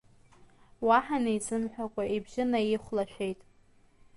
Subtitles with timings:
[0.87, 3.39] Уаҳа неизымҳәакәа ибжьы наихәлашәеит.